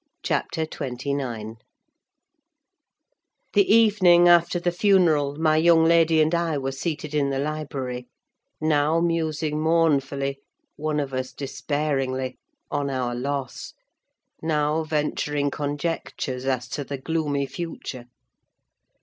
[0.23, 1.57] CHAPTER XXIX
[3.53, 8.07] The evening after the funeral, my young lady and I were seated in the library;
[8.59, 13.75] now musing mournfully—one of us despairingly—on our loss,
[14.41, 18.05] now venturing conjectures as to the gloomy future.